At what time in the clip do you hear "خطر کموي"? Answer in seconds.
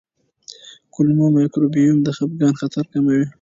2.61-3.25